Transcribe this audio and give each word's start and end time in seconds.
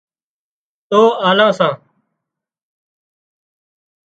تو 0.89 0.99
آلان 1.29 1.51
سان 1.57 1.75